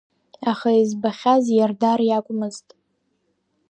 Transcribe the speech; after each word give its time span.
Аха 0.51 0.69
избахьаз 0.81 1.45
Иардар 1.53 1.99
иакәмызт. 2.05 2.67